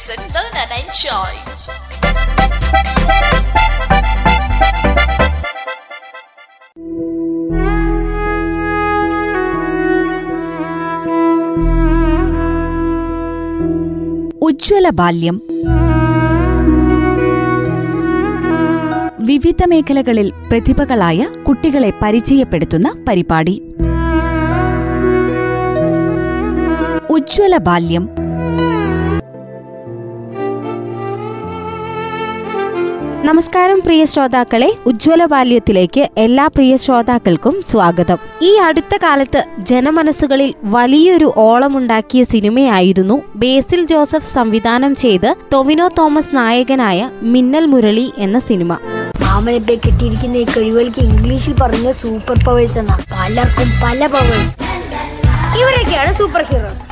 listen, 0.00 0.24
learn 0.24 0.56
and 0.56 0.82
enjoy. 0.82 1.50
ഉജ്ജ്വല 14.42 14.90
ബാല്യം. 14.90 15.42
വിവിധ 19.20 19.56
മേഖലകളിൽ 19.68 20.30
പ്രതിഭകളായ 20.30 21.26
കുട്ടികളെ 21.48 21.92
പരിചയപ്പെടുത്തുന്ന 22.02 22.94
പരിപാടി. 23.08 23.62
ഉജ്ജ്വല 27.10 27.56
ബാല്യം. 27.56 28.19
നമസ്കാരം 33.30 33.80
പ്രിയ 33.80 34.04
ശ്രോതാക്കളെ 34.04 34.76
ഉജ്ജ്വല 34.86 35.24
ബാല്യത്തിലേക്ക് 35.24 36.08
എല്ലാ 36.18 36.46
പ്രിയ 36.46 36.76
ശ്രോതാക്കൾക്കും 36.76 37.62
സ്വാഗതം. 37.68 38.18
ഈ 38.42 38.54
അടുത്ത 38.54 38.96
കാലത്ത് 39.02 39.44
ജനമനസ്സുകളിൽ 39.58 40.54
വലിയൊരു 40.62 41.32
ഓളമുണ്ടാക്കിയ 41.36 42.24
സിനിമയായിരുന്നു 42.24 43.22
ബേസിൽ 43.34 43.84
ജോസഫ് 43.84 44.32
സംവിധാനം 44.32 44.94
ചെയ്ത് 44.94 45.34
ടൊവിനോ 45.52 45.88
തോമസ് 45.98 46.36
നായകനായ 46.36 47.10
മിന്നൽ 47.22 47.66
മുരളി 47.66 48.12
എന്ന 48.18 48.38
സിനിമ. 48.38 48.78
മാമനെ 49.20 49.58
കിട്ടിയിരിക്കുന്ന 49.58 50.36
ഈ 50.36 50.44
കഴിവുകൾക്ക് 50.44 51.00
ഇംഗ്ലീഷിൽ 51.00 51.52
പറഞ്ഞ 51.52 51.90
സൂപ്പർ 51.90 52.44
പവേഴ്സ് 52.48 52.78
എന്ന. 52.78 52.98
പലർക്കും 53.20 53.70
പല 53.84 54.06
പവേഴ്സ്. 54.06 54.56
ഇവരൊക്കെയാണ് 55.60 56.12
സൂപ്പർ 56.12 56.42
ഹീറോസ്. 56.42 56.82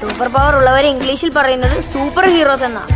സൂപ്പർ 0.00 0.28
പവർ 0.28 0.56
ഉള്ളവരെ 0.56 0.88
ഇംഗ്ലീഷിൽ 0.88 1.32
പറയുന്നത് 1.36 1.80
സൂപ്പർ 1.80 2.26
ഹീറോസ് 2.26 2.64
എന്നാ. 2.64 2.86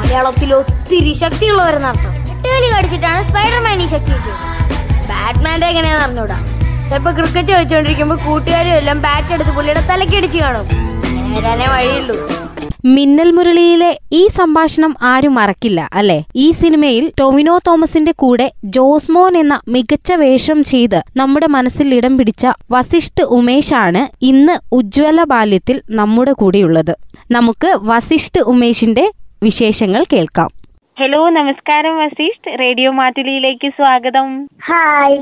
മലയാളത്തിൽ 0.00 0.54
ഒത്തിരി 0.54 1.12
ശക്തിയുള്ളവരെന്നർത്ഥം 1.12 2.21
എട്ടുകളി 2.52 2.78
കടിച്ചിട്ടാണ് 2.78 3.22
സ്പൈഡർമാൻ 3.22 3.82
ഈ 3.82 3.86
ശക്തി 3.86 4.04
കിട്ടിയത്. 4.04 5.08
ബാറ്റ്മാന്റെ 5.08 5.66
എങ്ങനെയാണെന്ന് 5.66 6.20
അറിഞ്ഞൂടാ. 6.20 6.46
ചിലപ്പോൾ 6.90 7.14
ക്രിക്കറ്റ് 7.14 7.48
കളിച്ചുകൊണ്ടിരിക്കുമ്പോൾ 7.48 8.18
കൂട്ടുകാരും 8.26 8.70
എല്ലാം 8.70 9.02
ബാറ്റ് 9.02 9.34
എടുത്ത് 9.34 9.50
പുള്ളിയുടെ 9.50 9.80
തലക്കടിച്ച് 9.80 10.38
കാണും. 10.38 10.60
അങ്ങനെ 10.60 11.38
വരാനേ 11.38 11.66
വഴിയുള്ളൂ. 11.66 12.42
മിന്നൽ 12.84 13.30
മുരളിയിലെ 13.30 13.98
ഈ 14.12 14.26
സംഭാഷണം 14.26 14.96
ആരും 15.02 15.34
മറക്കില്ല 15.34 15.90
അല്ലെ? 15.92 16.22
ഈ 16.36 16.50
സിനിമയിൽ 16.50 17.12
ടൊവിനോ 17.20 17.58
തോമസിന്റെ 17.66 18.12
കൂടെ 18.12 18.52
ജോസ്മോൻ 18.64 19.36
എന്ന 19.36 19.60
മികച്ച 19.68 20.12
വേഷം 20.12 20.64
ചെയ്ത് 20.64 21.02
നമ്മുടെ 21.16 21.46
മനസ്സിൽ 21.46 21.94
ഇടം 21.94 22.18
പിടിച്ച 22.18 22.46
വസിഷ്ഠ് 22.70 23.22
ഉമേഷാണ് 23.22 24.24
ഇന്ന് 24.24 24.58
ഉജ്ജ്വല 24.72 25.22
ബാല്യത്തിൽ 25.22 25.82
നമ്മുടെ 25.90 26.32
കൂടെയുള്ളത്. 26.32 26.96
നമുക്ക് 27.30 27.78
വസിഷ്ഠ് 27.82 28.40
ഉമേഷിന്റെ 28.40 29.12
വിശേഷങ്ങൾ 29.42 30.04
കേൾക്കാം. 30.12 30.61
ഹലോ 30.98 31.28
നമസ്കാരം 31.28 31.98
വസീഷ്. 31.98 32.58
റേഡിയോ 32.60 32.90
മാറ്റുലിയിലേക്ക് 32.90 33.68
സ്വാഗതം. 33.68 34.48
ഹായ്. 34.64 35.16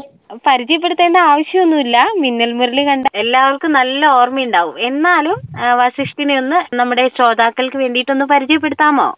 പരിചയപ്പെടുത്തേണ്ട 0.46 1.16
ആവശ്യമൊന്നുമില്ല. 1.16 2.06
മിന്നൽ 2.18 2.52
മുരളി 2.52 2.82
കണ്ട 2.86 3.06
എല്ലാവർക്കും 3.14 3.72
നല്ല 3.72 4.06
ഓർമ്മയുണ്ടാവും. 4.06 4.80
എന്നാലും 4.80 5.36
വസിഷ്ഠിനെ 5.74 6.36
ഒന്ന് 6.36 6.74
നമ്മുടെ 6.74 7.08
ശ്രോതാക്കൾക്ക് 7.16 7.76
വേണ്ടിയിട്ടൊന്ന് 7.76 8.24
പരിചയപ്പെടുത്താമോ? 8.24 9.08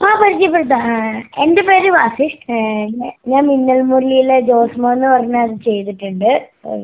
ആ 0.00 0.20
പരിചയപ്പെടുത്താം. 0.22 1.18
എന്റെ 1.18 1.62
പേര് 1.62 1.90
വാസിഷ് 1.90 2.52
ഞാൻ 3.28 3.46
മിന്നൽ 3.46 3.80
മുരളിയിലെ 3.82 4.40
ജോസ്മോ 4.40 4.92
എന്ന് 4.92 5.06
പറഞ്ഞ 5.06 5.36
അത് 5.36 5.56
ചെയ്തിട്ടുണ്ട്. 5.64 6.30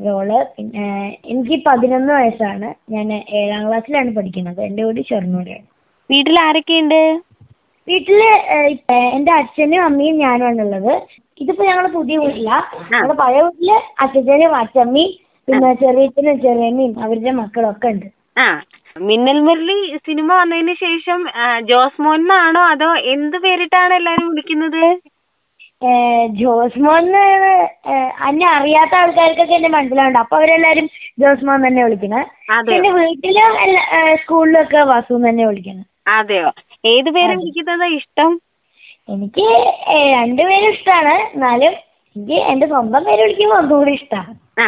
റോൾ. 0.07 0.47
പിന്നെ 0.57 1.17
എനിക്ക് 1.27 1.65
പതിനൊന്ന് 1.67 2.13
വയസ്സാണ്. 2.13 2.93
ഞാൻ 2.93 3.23
ഏഴാം 3.31 3.69
ക്ലാസ്സിലാണ് 3.69 4.17
പഠിക്കുന്നത്. 4.17 4.61
എന്റെ 4.61 4.83
വീട് 4.83 5.01
ഷൊർണൂരാണ് 5.11 5.67
വീട്ടിൽ 6.11 6.37
ആരൊക്കെയുണ്ട്? 6.41 7.01
വീട്ടിൽ 7.89 8.21
എന്റെ 9.17 9.33
അച്ഛനും 9.33 9.81
അമ്മയും 9.89 10.17
ഞാനുമാണ് 10.25 10.63
ഉള്ളത്. 10.65 10.93
ഇതിപ്പോ 11.41 11.63
ഞങ്ങൾ 11.69 11.87
പുതിയ 11.97 12.17
വീട്ടില. 12.23 12.51
ഞങ്ങളുടെ 12.91 13.17
പഴയ 13.23 13.43
വീട്ടിൽ 13.49 13.71
അച്ഛനും 14.05 14.55
അച്ഛമ്മയും 14.63 15.13
പിന്നെ 15.49 15.69
ചെറിയച്ഛനും 15.83 16.39
ചെറിയമ്മയും 16.45 16.95
അവരുടെ 17.05 17.33
മക്കളും 17.41 17.69
ഒക്കെ 17.73 17.89
ഉണ്ട്. 17.95 18.07
ആ 18.39 18.47
മിന്നൽ 19.09 19.39
മുരളി 19.47 19.77
സിനിമ 20.07 20.29
വന്നതിന് 20.41 20.75
ശേഷം 20.85 21.21
ജോസ് 21.71 22.03
മോൻ 22.05 22.21
എന്നാണോ 22.21 22.63
അതോ 22.73 22.89
എന്ത് 23.15 23.37
പേരിട്ടാണ് 23.45 23.93
എല്ലാരും 24.01 24.29
വിളിക്കുന്നത്? 24.31 24.85
ജോസ് 26.41 26.83
മോൻ 26.85 27.07
എന്നെ 28.29 28.47
അറിയാത്ത 28.55 28.95
ആൾക്കാർക്കൊക്കെ 29.01 29.55
എന്റെ 29.55 29.71
മനസ്സിലാവുണ്ട് 29.75 30.21
അപ്പൊ 30.23 30.37
അവരെല്ലാരും 30.39 30.87
ജോസ് 31.23 31.47
മോൻ 31.49 31.61
തന്നെ 31.67 31.83
അതെ 32.57 32.71
പിന്നെ 32.71 32.91
വീട്ടിലും 32.99 33.51
സ്കൂളിലും 34.23 34.61
ഒക്കെ 34.63 34.81
സ്കൂളിലൊക്കെ 34.81 34.83
വസു 34.93 35.21
തന്നെ 35.27 35.45
വിളിക്കുന്നത് 35.47 35.87
അതെയോ? 36.17 36.49
ഏത് 36.87 37.09
പേരാ 37.11 37.33
വിളിക്കുന്നതാ 37.33 37.87
ഇഷ്ടം? 37.99 38.31
എനിക്ക് 39.09 39.45
രണ്ട് 39.47 40.13
രണ്ടുപേരും 40.15 40.71
ഇഷ്ടാണ്. 40.73 41.15
എന്നാലും 41.35 41.75
എനിക്ക് 42.17 42.39
എന്റെ 42.47 42.67
സ്വന്തം 42.67 43.05
പേര് 43.05 43.23
വിളിക്കുമ്പോ 43.23 43.57
ഒന്നുകൂടി 43.57 43.93
ഇഷ്ടമാണ് 43.93 44.35
ആ. 44.61 44.67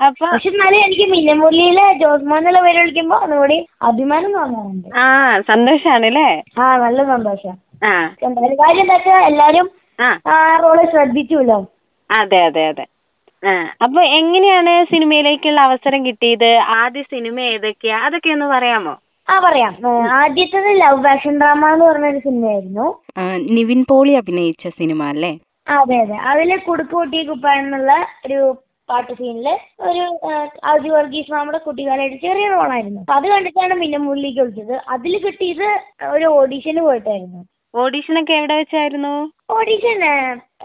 അപ്പൊ 0.00 0.24
പക്ഷെ 0.26 0.48
എന്നാലും 0.48 0.84
എനിക്ക് 0.84 1.06
മിന്നമുരളിയിലെ 1.10 1.92
ജോസ്മോൻ 1.94 2.38
എന്നുള്ള 2.38 2.60
പേര് 2.60 2.78
വിളിക്കുമ്പോ 2.78 3.16
ഒന്നുകൂടി 3.16 3.58
അഭിമാനം 3.82 4.32
തോന്നാറുണ്ട്. 4.32 4.88
ആ 4.96 5.04
സന്തോഷാണ് 5.50 6.06
അല്ലേ 6.06 6.28
ആ 6.58 6.76
നല്ല 6.76 7.04
സന്തോഷം. 7.04 7.54
ആ. 7.84 7.92
എന്തായാലും 8.22 8.56
കാര്യം 8.56 8.80
എന്താ 8.80 8.94
വെച്ചാ 8.94 9.18
എല്ലാരും 9.26 9.66
ആ. 10.00 10.10
റോൾ 10.62 10.78
ശ്രദ്ധിച്ചുല്ലോ 10.90 11.58
അതെ 12.10 12.40
അതെ 12.44 12.66
അതെ. 12.66 12.84
ആ. 13.42 13.52
അപ്പൊ 13.82 14.02
എങ്ങനെയാണ് 14.18 14.84
സിനിമയിലേക്കുള്ള 14.84 15.60
അവസരം 15.60 16.06
കിട്ടിയത്? 16.06 16.50
ആദ്യ 16.74 17.02
സിനിമ 17.02 17.40
ഏതൊക്കെയാ? 17.52 17.98
അതൊക്കെ 17.98 18.30
ഒന്ന് 18.30 18.46
പറയാമോ? 18.46 18.94
ആ 19.28 19.34
പറയാം. 19.44 19.74
ആദ്യത്തത് 20.18 20.70
ലവ് 20.82 21.08
ആക്ഷൻ 21.12 21.34
ഡ്രാമ 21.40 21.68
എന്ന് 21.74 21.84
പറഞ്ഞൊരു 21.84 22.20
സിനിമയായിരുന്നു. 22.26 22.86
നിവിൻ 23.56 23.80
പോളി 23.90 24.12
അഭിനയിച്ച 24.20 24.68
സിനിമ 24.78 25.02
അല്ലേ? 25.12 25.32
അതെ 25.76 25.96
അതെ. 26.04 26.16
അതിൽ 26.30 26.50
കുടുക്കുട്ടി 26.66 27.20
കുപ്പ 27.30 27.46
എന്നുള്ള 27.60 27.92
ഒരു 28.26 28.40
പാട്ട് 28.88 29.12
സീനിൽ 29.18 29.46
ഒരു 29.88 30.02
ഔദ്യ 30.72 30.90
വർഗീസ് 30.96 31.32
മാമുടെ 31.34 31.58
കുട്ടിക്കാലായിട്ട് 31.66 32.18
ചെറിയ 32.26 32.46
റോളായിരുന്നു. 32.54 33.00
അപ്പൊ 33.04 33.14
അത് 33.18 33.26
കണ്ടിട്ടാണ് 33.32 33.74
പിന്നെ 33.82 33.98
മുന്നിലേക്ക് 34.06 34.40
വിളിച്ചത് 34.42 34.74
അതിൽ 34.94 35.14
കിട്ടിയത് 35.24 35.68
ഒരു 36.14 36.26
ഓഡീഷന് 36.40 36.82
പോയിട്ടായിരുന്നു. 36.88 37.40
ഓഡീഷൻ 37.74 38.16
ഒക്കെ 38.20 38.34
എവിടെ 38.40 38.56
വെച്ചായിരുന്നു? 38.58 39.14
ഓഡീഷൻ 39.58 39.98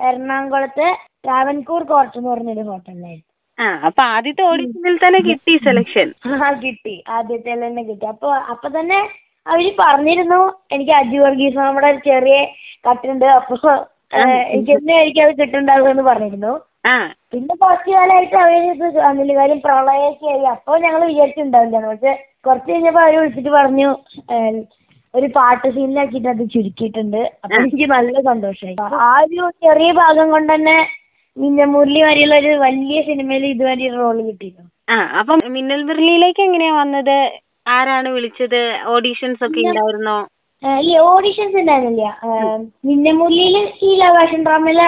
എറണാകുളത്ത് 0.09 0.87
ട്രാവൻകൂർ 1.25 1.83
കോർട്ട് 1.91 2.17
എന്ന് 2.17 2.29
പറഞ്ഞൊരു 2.33 2.65
ഹോട്ടലിലായിരുന്നു. 2.69 3.25
ആ 3.59 3.67
അപ്പൊ 3.87 4.01
ആദ്യത്തെ 4.15 4.43
ഓഡിഷനിൽ 4.49 4.97
തന്നെ 4.97 5.19
കിട്ടി 5.27 5.53
സെലക്ഷൻ 5.65 6.07
ആ 6.39 6.51
കിട്ടി. 6.61 6.95
ആദ്യത്തെ 7.09 7.53
തന്നെ 7.55 7.83
കിട്ടി. 7.83 8.05
അപ്പൊ 8.13 8.29
അപ്പൊ 8.53 8.67
തന്നെ 8.77 8.99
അവർ 9.45 9.65
പറഞ്ഞിരുന്നു 9.79 10.39
എനിക്ക് 10.71 10.93
അജു 10.99 11.19
വർഗീസ് 11.21 11.57
നമ്മുടെ 11.59 11.89
ഒരു 11.93 12.01
ചെറിയ 12.07 12.37
കട്ടുണ്ട് 12.87 13.25
അപ്പൊ 13.31 13.71
എനിക്ക് 14.51 14.71
എന്നായിരിക്കും 14.77 15.23
അത് 15.25 15.33
കിട്ടുണ്ടാവുക 15.39 15.89
എന്ന് 15.89 16.03
പറഞ്ഞിരുന്നു. 16.03 16.53
പിന്നെ 17.33 17.53
കുറച്ചു 17.55 17.89
കാലമായിട്ട് 17.91 18.37
അവർ 18.37 18.53
ഇത് 18.69 18.99
വന്നില്ല 18.99 19.33
കാര്യം 19.39 19.59
പ്രളയമൊക്കെ 19.65 20.27
ആയി. 20.27 20.45
അപ്പൊ 20.53 20.77
ഞങ്ങൾ 20.77 21.01
വിചാരിച്ചിട്ടുണ്ടാവില്ല. 21.05 21.79
പക്ഷെ 21.87 22.13
കുറച്ച് 22.45 22.69
കഴിഞ്ഞപ്പോ 22.71 23.01
അവർ 23.01 23.15
വിളിച്ചിട്ട് 23.19 23.51
പറഞ്ഞു 23.51 23.89
ഏഹ്, 24.35 24.61
ഒരു 25.13 25.27
പാട്ട് 25.37 25.67
സീനിലാക്കിയിട്ട് 25.75 26.29
അത് 26.29 26.43
ചുരുക്കിയിട്ടുണ്ട്. 26.53 27.21
അപ്പൊ 27.43 27.55
എനിക്ക് 27.61 27.87
നല്ല 27.95 28.15
സന്തോഷമായി. 28.29 28.77
ആ 29.01 29.11
ഒരു 29.23 29.43
ചെറിയ 29.65 29.91
ഭാഗം 30.01 30.29
കൊണ്ട് 30.31 30.51
തന്നെ 30.55 30.77
മിന്ന 31.39 31.65
മുരളി 31.73 32.01
വരെയുള്ള 32.03 32.35
ഒരു 32.41 32.51
വലിയ 32.63 32.97
സിനിമയിൽ 33.07 33.43
ഇതുവരെ 33.47 33.87
റോൾ 33.95 34.17
കിട്ടിയിരുന്നു 34.27 34.69
ആ 34.87 34.97
അപ്പം 35.19 35.39
മിന്നൽ 35.55 35.81
മുരളിയിലേക്ക് 35.87 36.41
എങ്ങനെയാ 36.47 36.73
വന്നത്? 36.75 37.17
ആരാണ് 37.69 38.09
വിളിച്ചത്? 38.15 38.61
ഓഡീഷൻസ് 38.93 39.43
ഒക്കെ 39.47 39.61
ഉണ്ടായിരുന്നോ 39.65 40.17
ഈ 40.85 40.93
ഓഡീഷൻസ് 41.09 41.57
ഉണ്ടായിരുന്നില്ല 41.61 42.05
ഏഹ്, 42.27 42.55
മിന്ന 42.87 43.11
മുരളിയിൽ 43.19 43.55
ഈ 43.81 43.91
ലവാഷൻ 44.01 44.39
ഡ്രാമയിലെ 44.45 44.87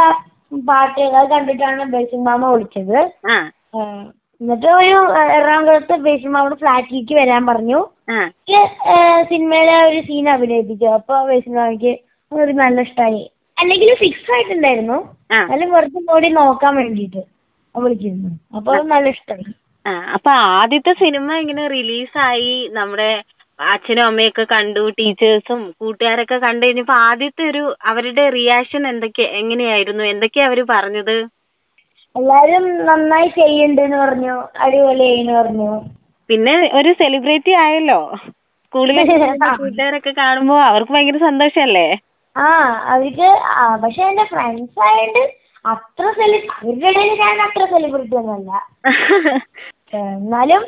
പാട്ട് 0.51 1.03
അത് 1.11 1.27
കണ്ടിട്ടാണ് 1.33 1.83
ബേസിൻ 1.93 2.21
മാമ 2.25 2.41
വിളിച്ചത്. 2.53 2.97
എന്നിട്ട് 4.41 4.67
ഒരു 4.79 4.95
എറണാകുളത്ത് 5.35 5.95
ബേസിൻ 6.05 6.31
മാമയുടെ 6.31 6.57
ഫ്ലാറ്റിലേക്ക് 6.61 7.15
വരാൻ 7.19 7.43
പറഞ്ഞു. 7.47 7.79
സിനിമയിലെ 9.29 9.75
ഒരു 9.89 9.99
സീൻ 10.07 10.27
അഭിനയിപ്പിച്ചു. 10.29 10.87
അപ്പൊ 10.97 11.15
ബേസിൻ 11.29 11.53
മാമയ്ക്ക് 11.57 11.93
ഒരു 12.31 12.51
നല്ല 12.59 12.81
ഇഷ്ടമായി 12.87 13.21
അല്ലെങ്കിൽ 13.61 13.95
ഫിക്സ് 13.95 14.31
ആയിട്ടുണ്ടായിരുന്നു. 14.31 14.97
അല്ലെങ്കിൽ 15.43 15.75
വെറുതെ 15.75 16.01
കൂടി 16.05 16.29
നോക്കാൻ 16.31 16.75
വേണ്ടിട്ട് 16.75 17.21
വിളിച്ചിരുന്നു. 17.75 18.31
അപ്പൊ 18.55 18.73
നല്ല 18.83 19.09
ഇഷ്ടമായി 19.09 19.53
അപ്പൊ 20.13 20.31
ആദ്യത്തെ 20.31 20.93
സിനിമ 20.93 21.33
ഇങ്ങനെ 21.33 21.63
റിലീസായി 21.67 22.67
നമ്മുടെ 22.71 23.11
അച്ഛനും 23.59 24.03
അമ്മയൊക്കെ 24.05 24.43
കണ്ടു 24.43 24.89
ടീച്ചേഴ്സും 24.89 25.73
കൂട്ടുകാരൊക്കെ 25.79 26.37
കണ്ടു 26.37 26.65
കഴിഞ്ഞപ്പോ 26.65 26.93
ആദ്യത്തെ 26.93 27.43
ഒരു 27.43 27.75
അവരുടെ 27.81 28.29
റിയാക്ഷൻ 28.29 28.87
എന്തൊക്കെ 28.87 29.21
എങ്ങനെയായിരുന്നു? 29.21 30.03
എന്തൊക്കെയാ 30.03 30.45
അവർ 30.47 30.59
പറഞ്ഞത്? 30.69 31.15
എല്ലാരും 32.15 32.63
നന്നായി 32.85 33.27
ചെയ്യുന്നുണ്ടെന്ന് 33.27 33.97
പറഞ്ഞു 33.97 34.35
അടിപൊളിയായിന്ന് 34.59 35.33
പറഞ്ഞു. 35.33 35.71
പിന്നെ 36.29 36.55
ഒരു 36.73 36.93
സെലിബ്രിറ്റി 36.93 37.51
ആയല്ലോ. 37.55 37.99
സ്കൂളിലെ 38.65 39.03
കൂട്ടുകാരൊക്കെ 39.61 40.11
കാണുമ്പോ 40.11 40.57
അവർക്ക് 40.61 40.91
ഭയങ്കര 40.91 41.17
സന്തോഷല്ലേ? 41.17 41.87
ആ 42.35 42.47
അവർക്ക് 42.85 43.29
ആ 43.55 43.77
പക്ഷെ 43.77 44.01
എന്റെ 44.03 44.23
ഫ്രണ്ട്സ് 44.23 44.79
ആയതുകൊണ്ട് 44.79 45.23
അത്ര 45.65 46.11
സെലി 46.11 46.37
അവരുടെ 46.53 46.87
ഇടയിൽ 46.89 47.19
ഞാൻ 47.19 47.41
അത്ര 47.41 47.65
സെലിബ്രിറ്റി 47.65 48.15
ഒന്നുമല്ല. 48.15 48.51
എന്നാലും 49.93 50.61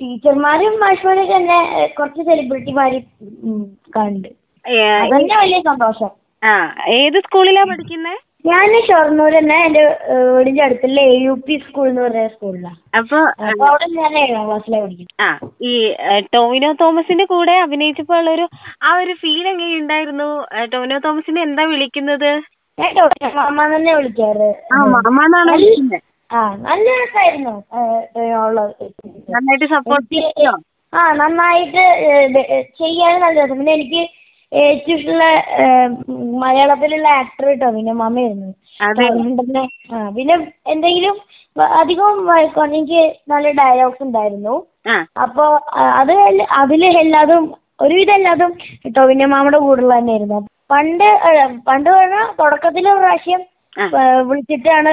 ടീച്ചർമാരും 0.00 0.80
മാഷ്മാരൊക്കെ 0.80 1.32
എന്നെ 1.32 1.58
കുറച്ച് 1.88 2.22
സെലിബ്രിറ്റിമാര് 2.22 2.98
കണ്ട്. 3.90 4.28
അതന്നെ 5.02 5.36
വലിയ 5.36 5.60
സന്തോഷം. 5.60 6.10
ആ 6.42 6.54
ഏത് 6.88 7.18
സ്കൂളിലാ 7.20 7.64
പഠിക്കുന്നേ? 7.64 8.14
ഞാൻ 8.44 8.70
ഷൊർണൂർ 8.86 9.34
തന്നെ 9.36 9.56
എന്റെ 9.66 9.82
വീടിന്റെ 10.28 10.62
അടുത്തുള്ള 10.64 11.00
എ 11.10 11.14
യു 11.18 11.34
പി 11.46 11.54
സ്കൂൾ 11.62 11.86
എന്ന് 11.88 12.02
പറഞ്ഞ 12.02 12.24
സ്കൂളിലാണ് 12.32 12.78
അപ്പൊ 12.98 13.18
അവിടെ 13.68 13.86
ഞാൻ 13.94 14.12
ഏഴാം 14.22 14.42
ക്ലാസ്സിലാണ് 14.48 14.82
പഠിക്കുന്നത് 14.84 15.22
ആ 15.24 15.28
ഈ 15.62 15.72
ടോവിനോ 16.34 16.70
തോമസിന്റെ 16.82 17.26
കൂടെ 17.30 17.54
അഭിനയിച്ചപ്പോൾ 17.62 18.18
ഉള്ളൊരു 18.20 18.46
ആ 18.82 18.92
ഒരു 19.02 19.14
ഫീൽ 19.22 19.46
എങ്ങനെ 19.52 19.76
ഉണ്ടായിരുന്നു 19.82 20.28
ടോവിനോ 20.72 20.98
തോമസിനെ 21.06 21.42
എന്താ 21.42 21.64
വിളിക്കുന്നത്? 21.72 22.30
ഞാൻ 22.78 22.90
ടോവിനോ 22.98 23.30
മാമ 23.36 23.66
തന്നെ 23.74 23.94
വിളിക്കാറ്. 23.98 24.50
ആ 24.72 24.82
മാമാന്നാണ് 24.94 25.52
വിളിക്കുന്നത് 25.56 26.00
ആ 26.30 26.42
നല്ല 26.64 26.86
രസമായിരുന്നു 27.00 27.54
നന്നായിട്ട് 29.34 29.68
സപ്പോർട്ട് 29.74 30.08
ചെയ്യോ? 30.16 30.54
ആ 30.92 31.00
നന്നായിട്ട് 31.20 31.84
ചെയ്യാൻ 32.80 33.14
നല്ല 33.24 33.38
രസം. 33.42 33.58
പിന്നെ 33.58 33.74
എനിക്ക് 33.78 34.02
ഏറ്റവും 34.52 34.96
ഇഷ്ടമുള്ള 34.96 35.24
മലയാളത്തിലുള്ള 36.38 37.08
ആക്ടർ 37.20 37.46
കേട്ടോ 37.46 37.68
പിന്നെ. 37.70 37.94
പിന്നെ 39.40 39.62
ആ 39.92 40.10
പിന്നെ 40.10 40.34
എന്തെങ്കിലും 40.66 41.16
അധികം 41.76 42.14
വ- 42.28 42.38
എനിക്ക് 42.70 43.02
നല്ല 43.28 43.48
ഡയലോഗ്സ് 43.58 44.02
ഉണ്ടായിരുന്നു. 44.06 44.54
അപ്പൊ 45.24 45.44
അത് 46.00 46.14
അതിൽ 46.58 46.84
എല്ലാതും 47.02 47.44
ഒരുവിധം 47.80 48.14
എല്ലാതും 48.14 48.50
ടൊവിനോ 48.96 49.26
മാമയുടെ 49.26 49.58
കൂടെയുള്ള 49.58 49.94
തന്നെയായിരുന്നു. 49.98 50.40
പണ്ട് 50.70 51.06
പണ്ട് 51.66 51.88
പറഞ്ഞാൽ 51.90 52.26
തുടക്കത്തിൽ 52.38 52.84
ഒരു 52.90 53.00
പ്രാവശ്യം 53.00 53.40
വിളിച്ചിട്ടാണ് 54.28 54.90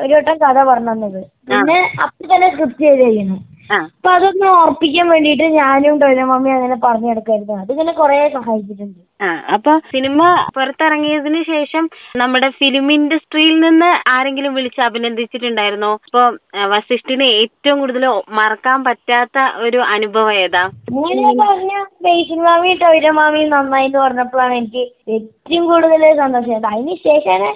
ഒരു 0.00 0.12
വട്ടം 0.14 0.36
കഥ 0.42 0.58
പറഞ്ഞു 0.68 0.92
തന്നത് 0.92 1.20
പിന്നെ 1.48 1.78
അപ്പൊ 2.04 2.24
തന്നെ 2.32 2.48
സ്ക്രിപ്റ്റ് 2.50 2.84
ചെയ്ത് 2.84 3.02
കഴിയണം 3.02 3.38
അപ്പൊ 3.70 4.10
അതൊന്ന് 4.10 4.46
ഓർപ്പിക്കാൻ 4.46 5.06
വേണ്ടിയിട്ട് 5.08 5.46
ഞാനും 5.56 5.98
ടൊവിനോ 6.00 6.24
മമ്മി 6.24 6.50
അങ്ങനെ 6.50 6.76
പറഞ്ഞു 6.84 7.08
നടക്കായിരുന്നു 7.10 7.54
അതിങ്ങനെ 7.54 7.92
കൊറേ 7.92 8.16
സഹായിച്ചിട്ടുണ്ട്. 8.28 9.00
ആ 9.22 9.28
അപ്പൊ 9.54 9.72
സിനിമ 9.92 10.20
പുറത്തിറങ്ങിയതിന് 10.56 11.40
ശേഷം 11.42 11.84
നമ്മുടെ 12.16 12.48
ഫിലിം 12.50 12.92
ഇൻഡസ്ട്രിയിൽ 12.92 13.60
നിന്ന് 13.60 13.90
ആരെങ്കിലും 14.08 14.54
വിളിച്ച് 14.54 14.80
അഭിനന്ദിച്ചിട്ടുണ്ടായിരുന്നോ? 14.80 15.92
ഇപ്പൊ 16.06 16.22
വസിഷ്ഠിനെ 16.74 17.28
ഏറ്റവും 17.42 17.78
കൂടുതൽ 17.78 18.06
മറക്കാൻ 18.30 18.84
പറ്റാത്ത 18.84 19.38
ഒരു 19.66 19.80
അനുഭവം 19.94 20.32
ഏതാ? 20.44 20.64
അങ്ങനെ 20.90 21.32
പറഞ്ഞ 21.44 21.74
ബേസിൻ 22.02 22.42
മാമി 22.42 22.72
ടൊവിനോ 22.82 23.12
മാമി 23.12 23.44
നന്നായി 23.44 23.84
എന്ന് 23.84 23.98
പറഞ്ഞപ്പോഴാണ് 23.98 24.54
എനിക്ക് 24.54 24.84
ഏറ്റവും 25.08 25.64
കൂടുതൽ 25.72 26.04
സന്തോഷം. 26.16 26.66
അതിന് 26.74 26.96
ശേഷമാണ്. 27.08 27.50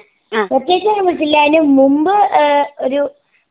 പ്രത്യേകിച്ച് 0.50 1.00
വിളിച്ചില്ല. 1.00 1.36
അതിന് 1.38 1.60
മുമ്പ് 1.80 2.14
ഒരു 2.86 3.00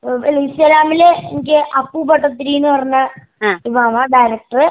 ഏഹ്, 0.03 0.31
ഇൻസ്റ്റാഗ്രാമിൽ 0.33 1.01
എനിക്ക് 1.27 1.57
അപ്പു 1.79 1.99
ഭട്ടത്തിരി 2.09 2.53
എന്ന് 2.57 2.69
പറഞ്ഞ 2.73 2.97
ഇമാമ 3.67 3.85
മാമ 3.87 4.05
ഡയറക്ടർ 4.13 4.63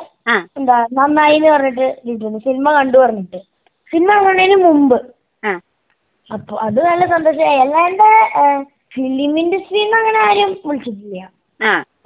എന്താ 0.59 0.77
നന്നായി 0.99 1.37
എന്ന് 1.39 1.51
പറഞ്ഞിട്ട് 1.55 1.87
ഇട്ടിട്ടുണ്ട് 2.03 2.39
സിനിമ 2.47 2.67
കണ്ടു 2.77 2.97
പറഞ്ഞിട്ട്. 3.03 3.39
സിനിമ 3.93 4.11
കാണുന്നതിന് 4.19 4.59
മുമ്പ്. 4.67 4.99
അപ്പൊ 6.31 6.55
അത് 6.67 6.79
നല്ല 6.85 7.05
സന്തോഷമായി. 7.13 7.59
അല്ലാണ്ട് 7.65 8.05
ഫിലിം 8.95 9.33
ഇൻഡസ്ട്രിയിൽ 9.43 9.85
നിന്ന് 9.85 9.99
അങ്ങനെ 10.01 10.19
ആരും 10.27 10.51
വിളിച്ചിട്ടില്ല. 10.67 11.19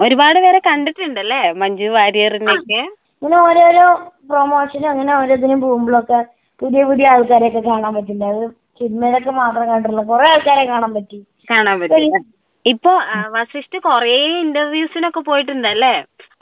ഒരുപാട് 0.05 0.39
പേരെ 0.45 0.61
കണ്ടിട്ടുണ്ടല്ലേ? 0.67 1.41
മഞ്ജു 1.61 1.87
വാര്യറിനെയൊക്കെ 1.95 2.81
ഇങ്ങനെ 3.23 3.37
ഓരോരോ 3.45 3.85
പ്രൊമോഷനും 4.31 4.89
അങ്ങനെ 4.91 5.13
ഓരോന്നിനും 5.19 5.61
പോകുമ്പോഴൊക്കെ 5.61 6.19
പുതിയ 6.63 6.83
പുതിയ 6.89 7.07
ആൾക്കാരെയൊക്കെ 7.13 7.63
കാണാൻ 7.69 7.93
പറ്റില്ല 7.97 8.25
അത് 8.33 8.43
സിനിമയിലൊക്കെ 8.81 9.33
മാത്രം 9.39 9.67
കണ്ടിട്ടുള്ള 9.71 10.03
കുറെ 10.11 10.27
ആൾക്കാരെ 10.33 10.65
കാണാൻ 10.73 10.91
പറ്റി. 10.97 11.19
കാണാൻ 11.51 11.77
പറ്റും. 11.83 12.25
ഇപ്പൊ 12.67 12.93
വസിഷ്ഠ് 13.35 13.79
കൊറേ 13.79 14.15
ഇന്റർവ്യൂസിനൊക്കെ 14.41 15.21
പോയിട്ടുണ്ടല്ലേ? 15.21 15.93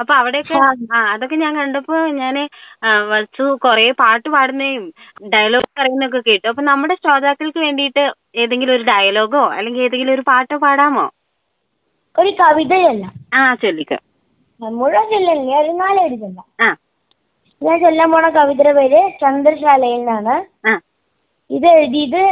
അപ്പൊ 0.01 0.13
അവിടെയൊക്കെ 0.15 0.55
അതൊക്കെ 1.13 1.37
ഞാൻ 1.37 1.57
കണ്ടപ്പോ 1.57 1.97
ഞാൻ 2.21 2.37
വസു 3.11 3.59
കൊറേ 3.63 3.91
പാട്ട് 4.01 4.29
പാടുന്നേം 4.29 4.85
ഡയലോഗ് 5.35 5.69
പറയുന്നൊക്കെ 5.79 6.21
കേട്ടു. 6.29 6.47
അപ്പൊ 6.49 6.63
നമ്മുടെ 6.63 6.95
ശ്രോതാക്കൾക്ക് 6.95 7.59
വേണ്ടിയിട്ട് 7.59 8.05
ഏതെങ്കിലും 8.37 8.75
ഒരു 8.75 8.83
ഡയലോഗോ 8.83 9.43
അല്ലെങ്കിൽ 9.57 9.83
ഏതെങ്കിലും 9.83 10.15
ഒരു 10.15 10.25
പാട്ടോ 10.29 10.57
പാടാമോ? 10.57 11.07
ഒരു 12.19 12.31
കവിതയല്ല. 12.41 13.05
ആ 13.35 13.55
ചൊല്ലിക്കോ. 13.55 13.99
മുഴുവൻ 14.61 15.07
ചൊല്ലില്ല 15.11 15.59
ഒരു 15.61 15.73
ഞാൻ 17.63 17.81
ചൊല്ലാൻ 17.81 18.09
പോണ 18.13 18.29
കവിതയുടെ 18.29 18.73
പേര് 18.73 19.01
ചന്ദ്രശാലയിൽ 19.21 19.99
നിന്നാണ്. 19.99 20.35
ഇത് 21.51 21.67
എഴുതിയത് 21.67 22.23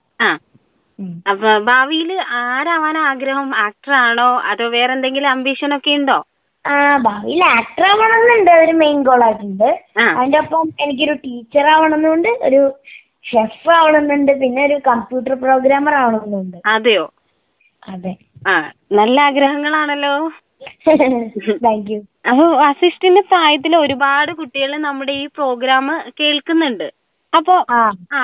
അപ്പൊ 1.26 1.58
ഭാവിയിൽ 1.58 2.10
ആരാവാൻ 2.42 2.98
ആഗ്രഹം 2.98 3.54
ആക്ടർ 3.56 3.92
ആണോ 4.00 4.38
അതോ 4.44 4.68
വേറെന്തെങ്കിലും 4.68 5.30
അംബിഷൻ 5.30 5.76
ഒക്കെ 5.76 5.90
ഉണ്ടോ? 5.90 6.18
ആ 6.64 6.74
ഭാവിയിൽ 6.96 7.40
ആക്ടർ 7.48 7.86
ആവണമെന്നുണ്ട് 7.86 8.50
ഒരു 8.50 8.72
മെയിൻ 8.72 9.02
ഗോൾ 9.02 9.24
ആയിട്ടുണ്ട്. 9.24 9.68
അതിന്റെ 10.10 10.38
ഒപ്പം 10.38 10.68
എനിക്കൊരു 10.80 11.12
ടീച്ചർ 11.24 11.66
ആവണമെന്നുണ്ട്. 11.66 12.28
ഒരു 12.42 12.60
ഷെഫ് 13.24 13.70
ആവണമെന്നുണ്ട്. 13.70 14.32
പിന്നെ 14.40 14.66
ഒരു 14.66 14.80
കമ്പ്യൂട്ടർ 14.86 15.34
പ്രോഗ്രാമർ 15.34 15.94
ആവണമെന്നുണ്ട്. 15.94 16.56
അതെയോ? 16.66 17.04
അതെ. 17.82 18.14
ആ 18.48 18.54
നല്ല 18.92 19.20
ആഗ്രഹങ്ങളാണല്ലോ. 19.20 20.14
താങ്ക് 21.64 21.90
യു 21.90 21.98
അപ്പൊ 22.28 22.44
വസിഷ്ഠിന്റെ 22.56 23.20
പ്രായത്തിൽ 23.20 23.76
ഒരുപാട് 23.76 24.32
കുട്ടികൾ 24.32 24.76
നമ്മുടെ 24.78 25.12
ഈ 25.12 25.26
പ്രോഗ്രാം 25.26 25.86
കേൾക്കുന്നുണ്ട്. 26.20 26.86
അപ്പൊ 27.34 27.54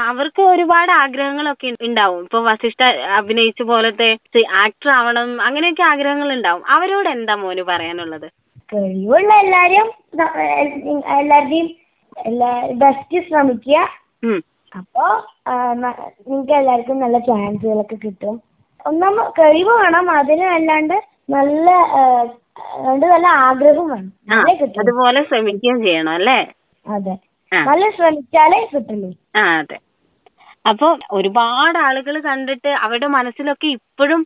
അവർക്ക് 0.03 0.43
ഒരുപാട് 0.43 0.93
ആഗ്രഹങ്ങളൊക്കെ 0.93 1.69
ഉണ്ടാവും 1.81 2.21
ഇപ്പൊ 2.23 2.41
വസിഷ്ഠ 2.41 2.83
അഭിനയിച്ച 3.17 3.63
പോലത്തെ 3.63 4.09
ആക്ടർ 4.65 4.91
ആവണം 4.91 5.31
അങ്ങനെയൊക്കെ 5.43 5.83
ആഗ്രഹങ്ങൾ 5.83 6.33
ഉണ്ടാവും 6.33 6.63
അവരോട് 6.69 7.09
എന്താ 7.09 7.35
മോന് 7.35 7.63
പറയാനുള്ളത്? 7.63 8.29
കഴിവുള്ള 8.73 9.31
എല്ലാരും 9.35 9.87
എല്ലാരുടെയും 11.17 11.69
ബെസ്റ്റ് 12.79 13.19
ശ്രമിക്കുക. 13.29 13.79
അപ്പോ 14.73 15.05
നിങ്ങൾക്ക് 16.29 16.53
എല്ലാവർക്കും 16.53 17.01
നല്ല 17.01 17.19
ചാൻസുകളൊക്കെ 17.19 17.97
കിട്ടും. 18.05 18.37
ഒന്നാമ 18.87 19.25
കഴിവ് 19.39 19.73
വേണം. 19.73 20.11
അതിന് 20.11 20.47
അല്ലാണ്ട് 20.57 20.97
നല്ല 21.31 21.71
രണ്ട് 22.87 23.07
നല്ല 23.07 23.27
ആഗ്രഹം 23.47 23.89
വേണം. 23.89 24.13
അതുപോലെ 24.79 25.21
ശ്രമിക്കുകയും 25.23 25.83
ചെയ്യണം 25.83 26.13
അല്ലേ? 26.13 26.39
അതെ. 26.87 27.15
നല്ല 27.53 27.85
ശ്രമിച്ചാലേ 27.91 28.59
കിട്ടുള്ളൂ. 28.65 29.09
ആ 29.37 29.45
അതെ. 29.59 29.79
അപ്പൊ 30.65 30.87
ഒരുപാട് 31.11 31.79
ആളുകൾ 31.79 32.21
കണ്ടിട്ട് 32.21 32.71
അവരുടെ 32.85 33.07
മനസ്സിലൊക്കെ 33.07 33.69
ഇപ്പോഴും 33.69 34.21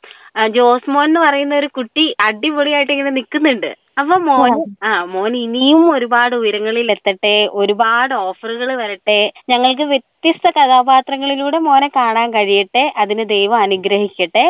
ജോസ്മോൻ 0.51 1.05
എന്ന് 1.05 1.21
പറയുന്ന 1.21 1.55
ഒരു 1.55 1.69
കുട്ടി 1.69 2.05
അടിപൊളിയായിട്ട് 2.27 2.93
ഇങ്ങനെ 2.93 3.11
നിൽക്കുന്നുണ്ട് 3.11 3.69
അപ്പൊ 3.99 4.17
മോൻ. 4.19 4.53
ആ 4.83 5.05
മോൻ 5.05 5.33
ഇനിയും 5.37 5.83
ഒരുപാട് 5.91 6.35
ഉയരങ്ങളിൽ 6.37 6.89
എത്തട്ടെ 6.93 7.37
ഒരുപാട് 7.53 8.15
ഓഫറുകൾ 8.23 8.71
വരട്ടെ 8.77 9.19
ഞങ്ങൾക്ക് 9.51 9.83
വ്യത്യസ്ത 9.85 10.51
കഥാപാത്രങ്ങളിലൂടെ 10.51 11.59
മോനെ 11.59 11.89
കാണാൻ 11.97 12.31
കഴിയട്ടെ 12.33 12.85
അതിന് 12.97 13.27
ദൈവം 13.27 13.59
അനുഗ്രഹിക്കട്ടെ 13.61 14.47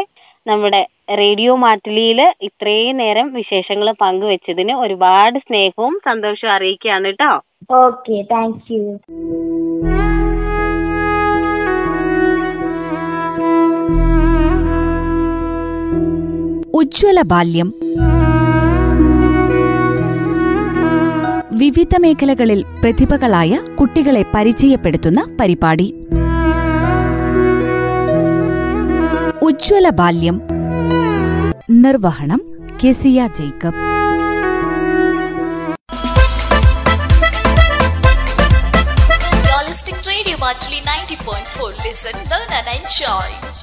നമ്മുടെ 0.47 0.81
റേഡിയോ 1.11 1.57
മാറ്റുലിയിൽ 1.57 2.35
ഇത്രയും 2.43 2.97
നേരം 2.97 3.33
വിശേഷങ്ങൾ 3.33 3.95
പങ്കുവെച്ചതിന് 4.01 4.73
ഒരുപാട് 4.73 5.39
സ്നേഹവും 5.39 6.01
സന്തോഷവും 6.05 6.53
അറിയിക്കുകയാണ് 6.53 7.05
കേട്ടോ. 7.05 7.41
ഓക്കെ 7.77 8.23
താങ്ക് 8.33 8.73
യു 8.73 8.99
ഉജ്ജ്വല 16.75 17.23
ബാല്യം. 17.23 17.69
വിവിധ 21.53 21.95
മേഖലകളിൽ 22.01 22.63
പ്രതിഭകളായ 22.63 23.59
കുട്ടികളെ 23.81 24.25
പരിചയപ്പെടുത്തുന്ന 24.35 25.37
പരിപാടി. 25.41 25.95
ഉജ്ജ്വല 29.43 29.91
ബാല്യം. 29.91 30.54
ನಿರ್ವಹಣಂ 31.69 32.41
ಕೆಸಿಯಾ 32.81 33.27
ಜೈಕಬ್ 33.39 33.79
Holistic 39.47 40.05
Radio 40.05 40.37
Monthly 40.39 40.81
90.4 40.83 41.75
Listen, 41.79 42.15
Learn 42.29 42.51
and 42.51 42.69
Enjoy. 42.71 43.54